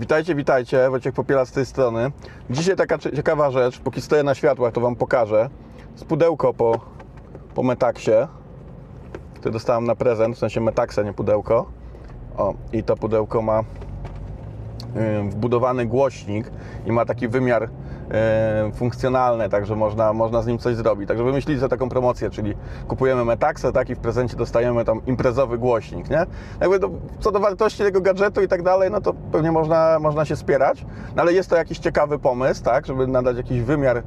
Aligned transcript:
Witajcie, 0.00 0.34
witajcie, 0.34 0.90
Wojciech 0.90 1.14
Popiela 1.14 1.44
z 1.44 1.52
tej 1.52 1.66
strony. 1.66 2.12
Dzisiaj 2.50 2.76
taka 2.76 2.98
cie- 2.98 3.16
ciekawa 3.16 3.50
rzecz, 3.50 3.78
póki 3.80 4.00
stoję 4.00 4.22
na 4.22 4.34
światłach, 4.34 4.72
to 4.72 4.80
Wam 4.80 4.96
pokażę. 4.96 5.50
Z 5.96 6.04
pudełko 6.04 6.54
po, 6.54 6.80
po 7.54 7.62
Metaksie, 7.62 8.10
które 9.34 9.52
dostałem 9.52 9.84
na 9.84 9.94
prezent, 9.94 10.36
w 10.36 10.38
sensie 10.38 10.60
Metaksa, 10.60 11.02
nie 11.02 11.12
pudełko. 11.12 11.66
O, 12.36 12.54
i 12.72 12.82
to 12.82 12.96
pudełko 12.96 13.42
ma 13.42 13.60
wbudowany 15.30 15.86
głośnik 15.86 16.50
i 16.86 16.92
ma 16.92 17.04
taki 17.04 17.28
wymiar 17.28 17.68
funkcjonalny, 18.74 19.48
także 19.48 19.76
można, 19.76 20.12
można 20.12 20.42
z 20.42 20.46
nim 20.46 20.58
coś 20.58 20.76
zrobić. 20.76 21.08
Także 21.08 21.24
wymyślili 21.24 21.60
sobie 21.60 21.70
taką 21.70 21.88
promocję, 21.88 22.30
czyli 22.30 22.54
kupujemy 22.88 23.24
Metaxę, 23.24 23.72
tak, 23.72 23.90
i 23.90 23.94
w 23.94 23.98
prezencie 23.98 24.36
dostajemy 24.36 24.84
tam 24.84 25.00
imprezowy 25.06 25.58
głośnik, 25.58 26.10
nie? 26.10 26.26
Jakby 26.60 26.78
do, 26.78 26.90
co 27.20 27.32
do 27.32 27.40
wartości 27.40 27.82
tego 27.82 28.00
gadżetu 28.00 28.42
i 28.42 28.48
tak 28.48 28.62
dalej, 28.62 28.90
no 28.90 29.00
to 29.00 29.14
pewnie 29.32 29.52
można, 29.52 29.98
można 29.98 30.24
się 30.24 30.36
spierać, 30.36 30.86
no 31.16 31.22
ale 31.22 31.32
jest 31.32 31.50
to 31.50 31.56
jakiś 31.56 31.78
ciekawy 31.78 32.18
pomysł, 32.18 32.64
tak, 32.64 32.86
żeby 32.86 33.06
nadać 33.06 33.36
jakiś 33.36 33.62
wymiar, 33.62 33.96
y, 33.96 34.02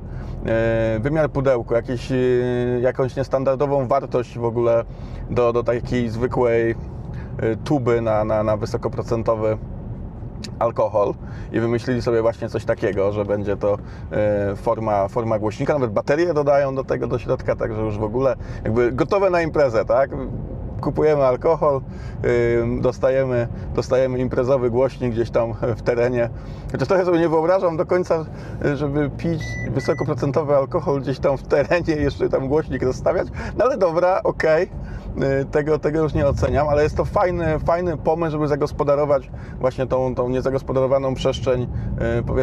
wymiar 1.00 1.30
pudełku, 1.30 1.74
jakiś, 1.74 2.12
y, 2.12 2.80
jakąś 2.82 3.16
niestandardową 3.16 3.88
wartość 3.88 4.38
w 4.38 4.46
ogóle 4.46 4.84
do, 5.30 5.54
do 5.54 5.64
takiej 5.64 6.10
zwykłej 6.10 6.72
y, 6.72 6.76
tuby 7.64 8.02
na, 8.02 8.24
na, 8.24 8.44
na 8.44 8.58
wysokoprocentowy 8.58 9.58
alkohol 10.60 11.14
i 11.52 11.60
wymyślili 11.60 12.02
sobie 12.02 12.22
właśnie 12.22 12.50
coś 12.50 12.66
takiego, 12.66 13.12
że 13.12 13.26
będzie 13.26 13.58
to 13.58 13.78
e, 14.12 14.56
forma, 14.56 15.08
forma 15.08 15.40
głośnika, 15.40 15.74
nawet 15.74 15.92
baterie 15.92 16.34
dodają 16.34 16.76
do 16.76 16.84
tego 16.84 17.08
do 17.08 17.20
środka, 17.20 17.56
także 17.56 17.82
już 17.82 17.98
w 17.98 18.04
ogóle 18.04 18.36
jakby 18.64 18.92
gotowe 18.92 19.30
na 19.30 19.42
imprezę, 19.42 19.86
tak? 19.86 20.10
Kupujemy 20.82 21.24
alkohol, 21.24 21.82
dostajemy, 22.82 23.48
dostajemy 23.76 24.20
imprezowy 24.20 24.70
głośnik 24.70 25.14
gdzieś 25.14 25.30
tam 25.30 25.54
w 25.78 25.82
terenie. 25.82 26.30
Chociaż 26.72 26.88
trochę 26.88 27.06
sobie 27.06 27.20
nie 27.20 27.30
wyobrażam 27.30 27.78
do 27.78 27.86
końca, 27.86 28.26
żeby 28.76 29.10
pić 29.18 29.44
wysokoprocentowy 29.72 30.56
alkohol 30.56 31.02
gdzieś 31.02 31.20
tam 31.20 31.38
w 31.38 31.44
terenie 31.44 31.96
jeszcze 31.96 32.30
tam 32.30 32.48
głośnik 32.48 32.84
rozstawiać, 32.84 33.28
no 33.58 33.66
ale 33.66 33.78
dobra, 33.78 34.22
okej. 34.24 34.64
Y, 34.64 34.68
Tego, 35.52 35.80
tego 35.80 36.04
już 36.04 36.14
nie 36.14 36.28
oceniam, 36.28 36.70
ale 36.70 36.84
jest 36.84 36.98
to 36.98 37.06
fajny, 37.06 37.60
fajny 37.60 37.98
pomysł, 37.98 38.32
żeby 38.32 38.48
zagospodarować 38.48 39.32
właśnie 39.60 39.88
tą, 39.88 40.16
tą 40.16 40.30
niezagospodarowaną 40.30 41.14
przestrzeń, 41.14 41.68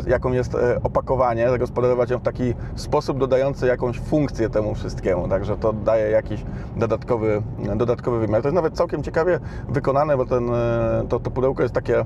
y, 0.07 0.11
jaką 0.11 0.33
jest 0.33 0.55
e, 0.55 0.83
opakowanie, 0.83 1.51
zagospodarować 1.51 2.11
ją 2.11 2.19
w 2.19 2.23
taki 2.23 2.55
sposób 2.75 3.19
dodający 3.19 3.67
jakąś 3.67 3.99
funkcję 3.99 4.51
temu 4.51 4.75
wszystkiemu. 4.75 5.29
Także 5.29 5.57
to 5.57 5.73
daje 5.73 6.11
jakiś 6.11 6.45
dodatkowy, 6.77 7.43
dodatkowy 7.77 8.19
wymiar. 8.19 8.43
To 8.43 8.49
jest 8.49 8.55
nawet 8.55 8.75
całkiem 8.75 9.03
ciekawie 9.03 9.41
wykonane, 9.69 10.17
bo 10.17 10.27
ten, 10.27 10.51
to, 11.09 11.21
to 11.21 11.31
pudełko 11.31 11.63
jest 11.63 11.75
takie 11.75 12.05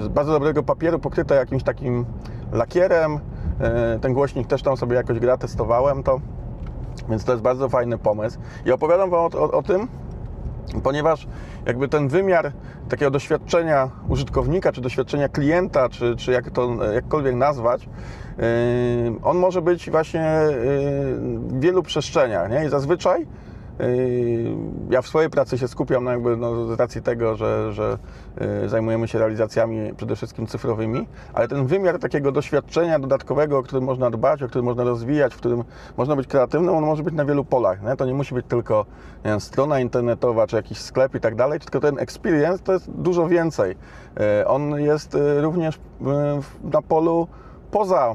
z 0.00 0.08
bardzo 0.08 0.32
dobrego 0.32 0.62
papieru 0.62 0.98
pokryte 0.98 1.34
jakimś 1.34 1.62
takim 1.62 2.04
lakierem. 2.52 3.18
Ten 4.00 4.14
głośnik 4.14 4.46
też 4.46 4.62
tam 4.62 4.76
sobie 4.76 4.96
jakoś 4.96 5.18
gra, 5.18 5.36
testowałem 5.36 6.02
to. 6.02 6.20
Więc 7.08 7.24
to 7.24 7.32
jest 7.32 7.42
bardzo 7.42 7.68
fajny 7.68 7.98
pomysł. 7.98 8.38
I 8.66 8.72
opowiadam 8.72 9.10
Wam 9.10 9.20
o, 9.20 9.38
o, 9.38 9.50
o 9.50 9.62
tym, 9.62 9.88
ponieważ 10.82 11.26
jakby 11.66 11.88
ten 11.88 12.08
wymiar 12.08 12.52
takiego 12.88 13.10
doświadczenia 13.10 13.90
użytkownika, 14.08 14.72
czy 14.72 14.80
doświadczenia 14.80 15.28
klienta, 15.28 15.88
czy, 15.88 16.16
czy 16.16 16.32
jak 16.32 16.50
to 16.50 16.84
jakkolwiek 16.92 17.34
nazwać, 17.34 17.88
yy, 18.38 18.44
on 19.22 19.38
może 19.38 19.62
być 19.62 19.90
właśnie 19.90 20.20
yy, 20.20 21.38
w 21.38 21.60
wielu 21.60 21.82
przestrzeniach. 21.82 22.50
Nie? 22.50 22.64
I 22.64 22.68
zazwyczaj 22.68 23.26
ja 24.90 25.02
w 25.02 25.08
swojej 25.08 25.30
pracy 25.30 25.58
się 25.58 25.68
skupiam 25.68 26.04
no 26.04 26.10
jakby 26.10 26.36
no, 26.36 26.66
z 26.66 26.80
racji 26.80 27.02
tego, 27.02 27.36
że, 27.36 27.72
że 27.72 27.98
yy, 28.40 28.68
zajmujemy 28.68 29.08
się 29.08 29.18
realizacjami 29.18 29.94
przede 29.94 30.16
wszystkim 30.16 30.46
cyfrowymi, 30.46 31.08
ale 31.34 31.48
ten 31.48 31.66
wymiar 31.66 31.98
takiego 31.98 32.32
doświadczenia 32.32 32.98
dodatkowego, 32.98 33.58
o 33.58 33.62
którym 33.62 33.84
można 33.84 34.10
dbać, 34.10 34.42
o 34.42 34.48
którym 34.48 34.64
można 34.64 34.84
rozwijać, 34.84 35.34
w 35.34 35.36
którym 35.36 35.64
można 35.96 36.16
być 36.16 36.26
kreatywnym, 36.26 36.74
on 36.74 36.84
może 36.84 37.02
być 37.02 37.14
na 37.14 37.24
wielu 37.24 37.44
polach. 37.44 37.82
Nie? 37.82 37.96
To 37.96 38.06
nie 38.06 38.14
musi 38.14 38.34
być 38.34 38.46
tylko 38.46 38.86
wiem, 39.24 39.40
strona 39.40 39.80
internetowa, 39.80 40.46
czy 40.46 40.56
jakiś 40.56 40.78
sklep 40.78 41.14
i 41.14 41.20
tak 41.20 41.34
dalej, 41.34 41.60
tylko 41.60 41.80
ten 41.80 41.98
experience 41.98 42.58
to 42.58 42.72
jest 42.72 42.90
dużo 42.90 43.28
więcej. 43.28 43.76
Yy, 44.16 44.46
On 44.46 44.80
jest 44.80 45.14
yy, 45.14 45.40
również 45.40 45.80
yy, 46.00 46.70
na 46.70 46.82
polu 46.82 47.28
poza, 47.70 48.14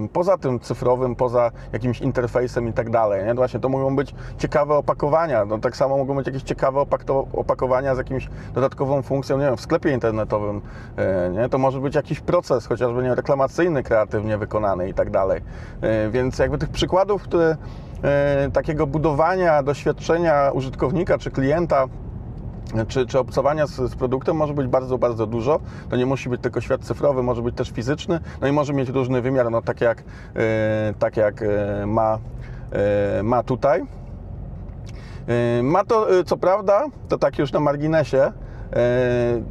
yy, 0.00 0.08
poza 0.08 0.38
tym 0.38 0.60
cyfrowym, 0.60 1.16
poza 1.16 1.50
jakimś 1.72 2.00
interfejsem 2.00 2.68
i 2.68 2.72
tak 2.72 2.90
dalej. 2.90 3.24
Nie? 3.24 3.34
Właśnie 3.34 3.60
to 3.60 3.68
mogą 3.68 3.96
być 3.96 4.14
ciekawe 4.38 4.74
opakowania. 4.74 5.44
No, 5.44 5.58
tak 5.58 5.76
samo 5.76 5.98
mogą 5.98 6.14
być 6.16 6.26
jakieś 6.26 6.42
ciekawe 6.42 6.86
opakowania 7.32 7.94
z 7.94 7.98
jakimś 7.98 8.28
dodatkową 8.54 9.02
funkcją, 9.02 9.38
nie 9.38 9.44
wiem, 9.44 9.56
w 9.56 9.60
sklepie 9.60 9.92
internetowym. 9.92 10.60
yy, 10.96 11.36
Nie? 11.36 11.48
To 11.48 11.58
może 11.58 11.80
być 11.80 11.94
jakiś 11.94 12.20
proces, 12.20 12.66
chociażby 12.66 13.02
nie 13.02 13.08
wiem, 13.08 13.16
reklamacyjny, 13.16 13.82
kreatywnie 13.82 14.38
wykonany 14.38 14.88
i 14.88 14.94
tak 14.94 15.10
dalej. 15.10 15.40
Yy, 15.82 16.10
Więc 16.10 16.38
jakby 16.38 16.58
tych 16.58 16.70
przykładów, 16.70 17.22
które 17.22 17.56
takiego 18.52 18.86
budowania 18.86 19.62
doświadczenia 19.62 20.50
użytkownika 20.54 21.18
czy 21.18 21.30
klienta 21.30 21.86
czy, 22.88 23.06
czy 23.06 23.18
obcowania 23.18 23.66
z, 23.66 23.76
z 23.76 23.94
produktem 23.94 24.36
może 24.36 24.54
być 24.54 24.66
bardzo, 24.66 24.98
bardzo 24.98 25.26
dużo. 25.26 25.60
To 25.88 25.96
nie 25.96 26.06
musi 26.06 26.28
być 26.28 26.40
tylko 26.40 26.60
świat 26.60 26.80
cyfrowy, 26.80 27.22
może 27.22 27.42
być 27.42 27.56
też 27.56 27.70
fizyczny, 27.70 28.20
no 28.40 28.46
i 28.46 28.52
może 28.52 28.72
mieć 28.72 28.88
różny 28.88 29.22
wymiar, 29.22 29.50
no 29.50 29.62
tak 29.62 29.80
jak, 29.80 30.02
e, 30.36 30.94
tak 30.98 31.16
jak 31.16 31.42
e, 31.42 31.86
ma, 31.86 32.18
e, 32.72 33.22
ma 33.22 33.42
tutaj. 33.42 33.82
Ma 35.62 35.84
to, 35.84 36.06
co 36.26 36.36
prawda, 36.36 36.84
to 37.08 37.18
tak 37.18 37.38
już 37.38 37.52
na 37.52 37.60
marginesie, 37.60 38.32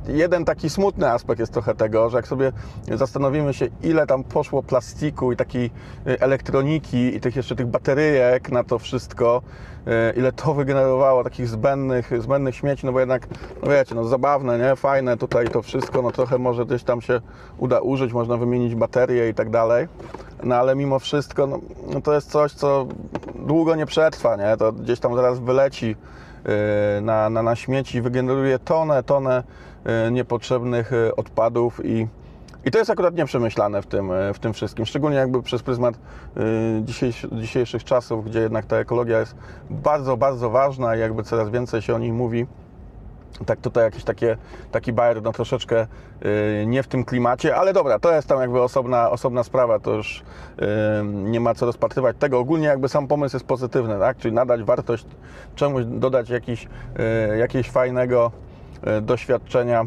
jeden 0.08 0.46
taki 0.46 0.70
smutny 0.70 1.12
aspekt 1.12 1.40
jest 1.40 1.54
trochę 1.54 1.76
tego, 1.76 2.10
że 2.10 2.18
jak 2.18 2.28
sobie 2.28 2.52
zastanowimy 2.96 3.54
się, 3.54 3.68
ile 3.84 4.08
tam 4.08 4.24
poszło 4.24 4.64
plastiku 4.64 5.32
i 5.32 5.36
takiej 5.36 5.72
e, 6.08 6.22
elektroniki 6.22 7.16
i 7.16 7.20
tych 7.20 7.36
jeszcze 7.36 7.56
tych 7.56 7.68
bateryjek 7.68 8.52
na 8.52 8.64
to 8.64 8.80
wszystko, 8.80 9.42
e, 9.88 10.14
ile 10.16 10.32
to 10.32 10.54
wygenerowało 10.54 11.24
takich 11.24 11.48
zbędnych, 11.48 12.12
zbędnych 12.22 12.56
śmieci, 12.56 12.86
no 12.86 12.92
bo 12.92 13.00
jednak, 13.00 13.28
no 13.64 13.72
wiecie, 13.72 13.96
no 13.96 14.06
zabawne, 14.06 14.60
nie? 14.60 14.76
Fajne 14.76 15.18
tutaj 15.18 15.48
to 15.48 15.62
wszystko, 15.62 16.02
no 16.02 16.12
trochę 16.12 16.38
może 16.38 16.66
gdzieś 16.66 16.84
tam 16.84 17.02
się 17.02 17.22
uda 17.58 17.80
użyć, 17.80 18.14
można 18.14 18.38
wymienić 18.38 18.76
baterie 18.76 19.30
i 19.30 19.34
tak 19.34 19.50
dalej, 19.50 19.88
no 20.44 20.56
ale 20.56 20.76
mimo 20.76 21.00
wszystko, 21.00 21.48
no, 21.48 21.60
no 21.94 22.02
to 22.02 22.14
jest 22.14 22.32
coś, 22.32 22.52
co 22.52 22.88
długo 23.36 23.76
nie 23.76 23.86
przetrwa, 23.86 24.36
nie? 24.36 24.58
To 24.58 24.72
gdzieś 24.74 25.00
tam 25.00 25.16
zaraz 25.16 25.40
wyleci 25.40 25.96
na, 27.02 27.30
na, 27.30 27.44
na 27.44 27.56
śmieci 27.56 28.02
wygeneruje 28.02 28.60
tonę, 28.60 29.04
tonę 29.04 29.44
yy, 29.86 30.12
niepotrzebnych 30.12 30.92
yy, 30.92 31.16
odpadów 31.16 31.86
i 31.86 32.08
i 32.66 32.72
to 32.72 32.78
jest 32.78 32.90
akurat 32.90 33.16
nieprzemyślane 33.16 33.82
w 33.82 33.88
tym, 33.88 34.12
w 34.34 34.40
tym 34.40 34.54
wszystkim, 34.54 34.86
szczególnie 34.86 35.18
jakby 35.18 35.44
przez 35.44 35.64
pryzmat 35.64 36.00
dzisiejszy, 36.82 37.30
dzisiejszych 37.32 37.84
czasów, 37.84 38.26
gdzie 38.26 38.40
jednak 38.40 38.66
ta 38.66 38.78
ekologia 38.78 39.20
jest 39.20 39.36
bardzo, 39.70 40.18
bardzo 40.18 40.50
ważna 40.50 40.96
i 40.96 41.00
jakby 41.00 41.24
coraz 41.24 41.50
więcej 41.50 41.82
się 41.82 41.96
o 41.96 42.00
niej 42.00 42.14
mówi. 42.14 42.46
Tak 43.46 43.60
tutaj 43.60 43.84
jakiś 43.84 44.04
takie, 44.04 44.38
taki 44.72 44.94
bajer, 44.94 45.22
no 45.22 45.32
troszeczkę 45.32 45.88
yy, 46.22 46.66
nie 46.66 46.84
w 46.84 46.88
tym 46.88 47.06
klimacie, 47.06 47.56
ale 47.56 47.74
dobra, 47.74 48.00
to 48.00 48.14
jest 48.14 48.28
tam 48.28 48.40
jakby 48.42 48.62
osobna, 48.62 49.10
osobna 49.10 49.44
sprawa, 49.44 49.80
to 49.80 49.94
już 49.94 50.24
yy, 50.58 50.66
nie 51.06 51.40
ma 51.40 51.56
co 51.56 51.66
rozpatrywać 51.66 52.16
tego. 52.20 52.40
Ogólnie 52.40 52.68
jakby 52.68 52.90
sam 52.90 53.08
pomysł 53.08 53.36
jest 53.36 53.46
pozytywny, 53.46 54.00
tak? 54.00 54.18
czyli 54.18 54.34
nadać 54.34 54.64
wartość 54.64 55.06
czemuś, 55.56 55.84
dodać 55.86 56.30
jakiś, 56.30 56.68
yy, 57.30 57.38
jakiegoś 57.38 57.70
fajnego 57.70 58.32
yy, 58.86 59.02
doświadczenia, 59.02 59.86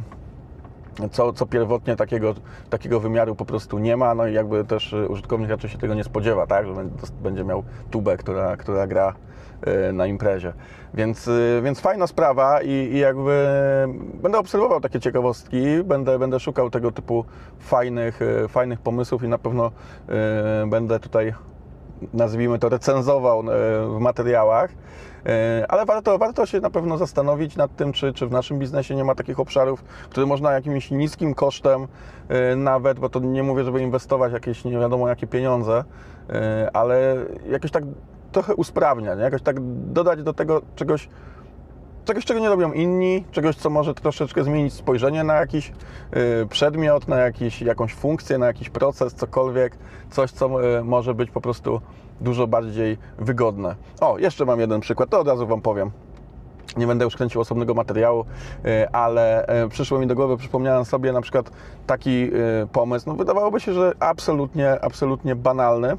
co, 1.11 1.33
co 1.33 1.47
pierwotnie 1.47 1.97
takiego, 1.97 2.35
takiego 2.71 3.01
wymiaru 3.01 3.35
po 3.35 3.45
prostu 3.45 3.79
nie 3.79 3.97
ma, 3.97 4.15
no 4.15 4.27
i 4.27 4.35
jakby 4.35 4.65
też 4.65 4.93
y, 4.93 5.09
użytkownik 5.09 5.51
raczej 5.51 5.71
się 5.71 5.79
tego 5.79 5.95
nie 5.95 6.05
spodziewa, 6.05 6.47
tak, 6.47 6.67
że 6.67 6.73
będzie- 7.23 7.45
miał 7.45 7.65
tubę, 7.91 8.17
która, 8.17 8.57
która 8.57 8.87
gra 8.87 9.15
y, 9.89 9.93
na 9.93 10.07
imprezie. 10.07 10.53
Więc, 10.95 11.29
y, 11.29 11.61
więc 11.65 11.81
fajna 11.81 12.07
sprawa 12.07 12.63
i, 12.63 12.71
i 12.71 12.99
jakby 12.99 13.47
będę 14.23 14.39
obserwował 14.39 14.81
takie 14.81 15.01
ciekawostki, 15.01 15.85
będę, 15.85 16.19
będę 16.19 16.41
szukał 16.41 16.71
tego 16.71 16.93
typu 16.93 17.25
fajnych, 17.59 18.21
fajnych 18.49 18.81
pomysłów 18.81 19.23
i 19.23 19.29
na 19.29 19.39
pewno 19.39 19.71
będę 20.67 21.01
tutaj 21.01 21.35
nazwijmy 22.15 22.59
to, 22.59 22.69
recenzował 22.69 23.41
e, 23.41 23.43
w 23.87 23.99
materiałach. 24.01 24.71
E, 25.27 25.67
Ale 25.69 25.87
warto, 25.87 26.19
warto 26.19 26.47
się 26.47 26.61
na 26.61 26.71
pewno 26.71 26.99
zastanowić 26.99 27.57
nad 27.57 27.77
tym, 27.77 27.93
czy, 27.93 28.13
czy 28.13 28.27
w 28.27 28.31
naszym 28.31 28.59
biznesie 28.59 28.95
nie 28.95 29.05
ma 29.05 29.15
takich 29.15 29.41
obszarów, 29.41 29.85
które 29.85 30.27
można 30.27 30.53
jakimś 30.53 30.91
niskim 30.91 31.35
kosztem 31.35 31.87
e, 32.29 32.57
nawet, 32.57 32.99
bo 32.99 33.09
to 33.09 33.21
nie 33.21 33.43
mówię, 33.43 33.65
żeby 33.65 33.83
inwestować 33.83 34.33
jakieś 34.33 34.65
nie 34.65 34.79
wiadomo 34.79 35.09
jakie 35.09 35.27
pieniądze, 35.27 35.85
ale 36.73 37.17
jakoś 37.51 37.71
tak 37.71 37.85
trochę 38.33 38.55
usprawnia, 38.55 39.15
nie? 39.15 39.23
jakoś 39.23 39.43
tak 39.43 39.57
dodać 39.93 40.23
do 40.23 40.33
tego 40.33 40.63
czegoś, 40.77 41.09
czegoś, 42.05 42.25
czego 42.25 42.41
nie 42.41 42.49
robią 42.49 42.73
inni, 42.73 43.25
czegoś, 43.31 43.57
co 43.57 43.71
może 43.71 43.95
troszeczkę 43.95 44.45
zmienić 44.45 44.75
spojrzenie 44.75 45.25
na 45.25 45.35
jakiś 45.35 45.73
y, 46.43 46.47
przedmiot, 46.47 47.09
na 47.09 47.17
jakiś, 47.17 47.63
jakąś 47.63 47.95
funkcję, 47.95 48.39
na 48.39 48.47
jakiś 48.47 48.71
proces, 48.71 49.15
cokolwiek, 49.15 49.79
coś, 50.11 50.31
co 50.31 50.77
y, 50.79 50.85
może 50.85 51.15
być 51.15 51.31
po 51.31 51.41
prostu 51.41 51.81
dużo 52.21 52.47
bardziej 52.47 52.99
wygodne. 53.19 53.77
O, 54.01 54.19
jeszcze 54.19 54.45
mam 54.45 54.61
jeden 54.61 54.81
przykład, 54.81 55.11
to 55.11 55.21
od 55.21 55.29
razu 55.29 55.47
Wam 55.47 55.61
powiem. 55.61 55.91
Nie 56.77 56.87
będę 56.87 57.05
już 57.05 57.17
kręcił 57.17 57.41
osobnego 57.41 57.75
materiału, 57.75 58.25
y, 58.67 58.89
ale 58.89 59.47
przyszło 59.71 59.99
mi 59.99 60.07
do 60.07 60.15
głowy, 60.15 60.37
przypomniałem 60.37 60.85
sobie 60.85 61.13
na 61.13 61.21
przykład 61.21 61.51
taki 61.87 62.31
pomysł, 62.73 63.09
no 63.09 63.15
wydawałoby 63.15 63.61
się, 63.61 63.73
że 63.73 63.93
absolutnie, 64.01 64.81
absolutnie 64.81 65.37
banalny, 65.37 65.97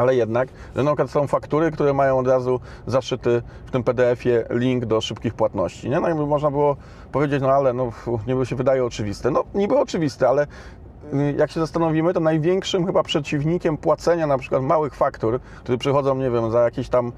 ale 0.00 0.14
jednak, 0.14 0.48
na 0.74 0.84
przykład 0.84 1.10
są 1.10 1.26
faktury, 1.26 1.70
które 1.70 1.92
mają 1.92 2.18
od 2.18 2.26
razu 2.26 2.60
zaszyty 2.86 3.42
w 3.66 3.70
tym 3.70 3.84
PDF-ie 3.84 4.44
link 4.50 4.84
do 4.84 5.00
szybkich 5.00 5.34
płatności. 5.34 5.90
Nie? 5.90 6.00
No 6.00 6.08
i 6.08 6.14
można 6.14 6.50
było 6.50 6.76
powiedzieć, 7.12 7.42
no 7.42 7.48
ale 7.48 7.72
no, 7.72 7.92
niby 8.26 8.46
się 8.46 8.56
wydaje 8.56 8.84
oczywiste. 8.84 9.30
No 9.30 9.44
niby 9.54 9.78
oczywiste, 9.78 10.28
ale 10.28 10.46
y, 11.14 11.34
jak 11.38 11.50
się 11.50 11.60
zastanowimy, 11.60 12.14
to 12.14 12.20
największym 12.20 12.86
chyba 12.86 13.02
przeciwnikiem 13.02 13.76
płacenia 13.76 14.26
na 14.26 14.38
przykład 14.38 14.62
małych 14.62 14.94
faktur, 14.94 15.40
które 15.40 15.78
przychodzą, 15.78 16.14
nie 16.14 16.30
wiem, 16.30 16.50
za 16.50 16.60
jakieś 16.60 16.88
tam, 16.88 17.12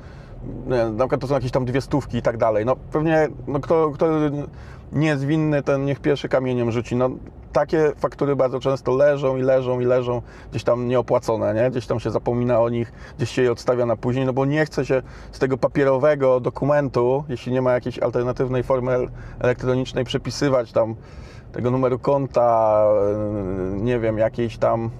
nie, 0.67 0.85
na 0.85 1.05
przykład 1.05 1.21
to 1.21 1.27
są 1.27 1.35
jakieś 1.35 1.51
tam 1.51 1.65
dwie 1.65 1.81
stówki 1.81 2.19
i 2.19 2.23
tak 2.23 2.37
dalej. 2.37 2.67
No 2.67 2.77
pewnie, 2.93 3.29
no 3.47 3.61
kto, 3.61 3.91
kto 3.91 4.07
nie 4.93 5.09
jest 5.09 5.25
winny, 5.25 5.63
ten 5.63 5.85
niech 5.85 6.01
pierwszy 6.01 6.29
kamieniem 6.29 6.73
rzuci. 6.73 6.97
No 6.97 7.11
takie 7.53 7.93
faktury 7.97 8.37
bardzo 8.37 8.61
często 8.61 8.97
leżą 8.97 9.37
i 9.37 9.43
leżą 9.43 9.81
i 9.81 9.85
leżą 9.85 10.23
gdzieś 10.51 10.65
tam 10.65 10.89
nieopłacone, 10.89 11.55
nie? 11.55 11.71
Gdzieś 11.71 11.87
tam 11.87 12.01
się 12.01 12.11
zapomina 12.11 12.61
o 12.61 12.69
nich, 12.69 12.93
gdzieś 13.17 13.31
się 13.31 13.43
je 13.43 13.53
odstawia 13.53 13.87
na 13.87 13.97
później, 13.97 14.27
no 14.27 14.33
bo 14.33 14.45
nie 14.45 14.67
chce 14.67 14.87
się 14.87 15.03
z 15.33 15.39
tego 15.39 15.59
papierowego 15.59 16.41
dokumentu, 16.41 17.25
jeśli 17.29 17.53
nie 17.53 17.63
ma 17.63 17.73
jakiejś 17.73 17.99
alternatywnej 17.99 18.63
formy 18.63 18.93
el- 18.93 19.09
elektronicznej, 19.41 20.05
przepisywać 20.05 20.73
tam 20.73 20.95
tego 21.53 21.71
numeru 21.71 21.99
konta, 21.99 22.85
yy, 23.73 23.83
nie 23.83 23.99
wiem, 23.99 24.19
jakiejś 24.19 24.59
tam 24.59 24.91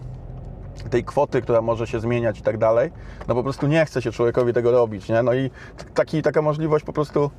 tej 0.91 1.05
kwoty, 1.05 1.43
która 1.43 1.63
może 1.63 1.87
się 1.87 2.01
zmieniać 2.01 2.39
i 2.39 2.43
tak 2.43 2.59
dalej, 2.59 2.91
no 3.29 3.35
po 3.35 3.43
prostu 3.43 3.67
nie 3.67 3.85
chce 3.85 4.03
się 4.03 4.13
człowiekowi 4.13 4.53
tego 4.53 4.71
robić, 4.71 5.09
nie? 5.09 5.23
No 5.23 5.35
i 5.35 5.51
taki, 5.95 6.23
taka 6.23 6.43
możliwość 6.43 6.85
po 6.85 6.93
prostu 6.93 7.31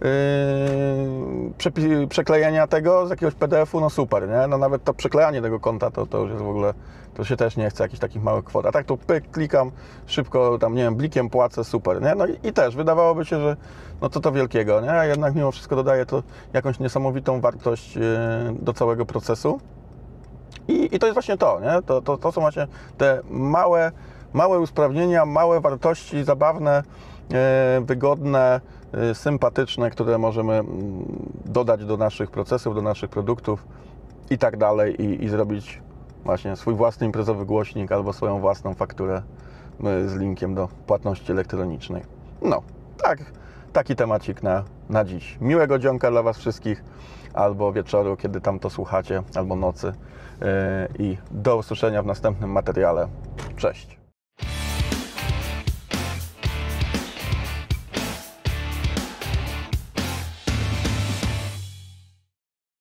yy, 0.00 2.06
przeklejenia 2.08 2.66
tego 2.66 3.06
z 3.06 3.10
jakiegoś 3.10 3.34
PDF-u, 3.34 3.80
no 3.80 3.90
super, 3.90 4.28
nie? 4.28 4.46
No 4.48 4.58
nawet 4.58 4.84
to 4.84 4.94
przeklejanie 4.94 5.42
tego 5.42 5.60
konta, 5.60 5.90
to, 5.90 6.06
to 6.06 6.18
już 6.18 6.30
jest 6.30 6.42
w 6.42 6.48
ogóle, 6.48 6.74
to 7.14 7.24
się 7.24 7.36
też 7.36 7.56
nie 7.56 7.70
chce 7.70 7.84
jakichś 7.84 8.00
takich 8.00 8.22
małych 8.22 8.44
kwot. 8.44 8.66
A 8.66 8.72
tak 8.72 8.86
to 8.86 8.96
pyk, 8.96 9.30
klikam, 9.30 9.70
szybko 10.06 10.58
tam, 10.58 10.74
nie 10.74 10.82
wiem, 10.82 10.94
blikiem 10.94 11.30
płacę, 11.30 11.64
super, 11.64 12.02
nie? 12.02 12.14
No 12.14 12.26
i, 12.26 12.48
i 12.48 12.52
też 12.52 12.76
wydawałoby 12.76 13.24
się, 13.24 13.40
że 13.40 13.56
no 14.00 14.08
co 14.08 14.20
to 14.20 14.32
wielkiego, 14.32 14.80
nie? 14.80 14.92
A 14.92 15.04
jednak 15.04 15.34
mimo 15.34 15.52
wszystko 15.52 15.76
dodaje 15.76 16.06
to 16.06 16.22
jakąś 16.52 16.78
niesamowitą 16.78 17.40
wartość 17.40 17.96
yy, 17.96 18.02
do 18.60 18.72
całego 18.72 19.06
procesu. 19.06 19.60
I, 20.68 20.94
I 20.94 20.98
to 20.98 21.06
jest 21.06 21.14
właśnie 21.14 21.36
to, 21.36 21.60
nie? 21.60 21.82
To, 21.82 22.02
to, 22.02 22.16
to 22.16 22.32
są 22.32 22.40
właśnie 22.40 22.66
te 22.98 23.20
małe, 23.30 23.92
małe 24.32 24.58
usprawnienia, 24.58 25.26
małe 25.26 25.60
wartości 25.60 26.24
zabawne, 26.24 26.82
wygodne, 27.80 28.60
e, 28.92 29.14
sympatyczne, 29.14 29.90
które 29.90 30.18
możemy 30.18 30.52
mm, 30.54 30.68
dodać 31.44 31.84
do 31.84 31.96
naszych 31.96 32.30
procesów, 32.30 32.74
do 32.74 32.82
naszych 32.82 33.10
produktów 33.10 33.66
i 34.30 34.38
tak 34.38 34.56
dalej 34.56 35.02
i, 35.02 35.24
i 35.24 35.28
zrobić 35.28 35.82
właśnie 36.24 36.56
swój 36.56 36.74
własny 36.74 37.06
imprezowy 37.06 37.46
głośnik 37.46 37.92
albo 37.92 38.12
swoją 38.12 38.40
własną 38.40 38.74
fakturę 38.74 39.22
e, 39.84 40.08
z 40.08 40.14
linkiem 40.14 40.54
do 40.54 40.68
płatności 40.86 41.32
elektronicznej. 41.32 42.02
No, 42.42 42.62
tak, 43.02 43.18
taki 43.72 43.96
temacik 43.96 44.42
na, 44.42 44.64
na 44.88 45.04
dziś. 45.04 45.38
Miłego 45.40 45.78
dzionka 45.78 46.10
dla 46.10 46.22
Was 46.22 46.38
wszystkich 46.38 46.84
albo 47.34 47.72
wieczoru, 47.72 48.16
kiedy 48.16 48.40
tam 48.40 48.58
to 48.58 48.70
słuchacie, 48.70 49.22
albo 49.34 49.56
nocy. 49.56 49.92
I 50.98 51.16
do 51.30 51.56
usłyszenia 51.56 52.02
w 52.02 52.06
następnym 52.06 52.50
materiale. 52.50 53.08
Cześć. 53.56 53.97